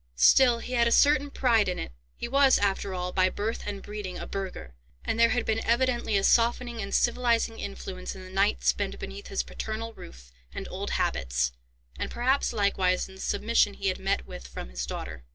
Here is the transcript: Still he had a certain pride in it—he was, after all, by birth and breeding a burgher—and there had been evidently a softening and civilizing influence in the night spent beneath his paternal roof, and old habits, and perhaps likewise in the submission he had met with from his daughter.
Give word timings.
Still 0.15 0.57
he 0.57 0.73
had 0.73 0.87
a 0.87 0.91
certain 0.91 1.29
pride 1.29 1.69
in 1.69 1.77
it—he 1.77 2.27
was, 2.27 2.57
after 2.57 2.91
all, 2.95 3.11
by 3.11 3.29
birth 3.29 3.61
and 3.67 3.83
breeding 3.83 4.17
a 4.17 4.25
burgher—and 4.25 5.19
there 5.19 5.29
had 5.29 5.45
been 5.45 5.63
evidently 5.63 6.17
a 6.17 6.23
softening 6.23 6.81
and 6.81 6.91
civilizing 6.91 7.59
influence 7.59 8.15
in 8.15 8.23
the 8.23 8.31
night 8.31 8.63
spent 8.63 8.97
beneath 8.97 9.27
his 9.27 9.43
paternal 9.43 9.93
roof, 9.93 10.31
and 10.55 10.67
old 10.69 10.89
habits, 10.89 11.51
and 11.99 12.09
perhaps 12.09 12.51
likewise 12.51 13.07
in 13.07 13.13
the 13.13 13.21
submission 13.21 13.75
he 13.75 13.89
had 13.89 13.99
met 13.99 14.25
with 14.25 14.47
from 14.47 14.69
his 14.69 14.87
daughter. 14.87 15.23